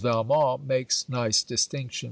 [0.03, 1.99] Valmont makes nice distinctions.